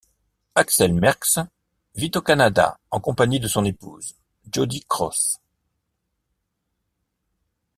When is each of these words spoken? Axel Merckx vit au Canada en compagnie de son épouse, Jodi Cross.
Axel 0.55 0.95
Merckx 0.95 1.37
vit 1.93 2.09
au 2.15 2.23
Canada 2.23 2.79
en 2.89 2.99
compagnie 2.99 3.39
de 3.39 3.47
son 3.47 3.63
épouse, 3.65 4.15
Jodi 4.51 4.83
Cross. 4.89 5.37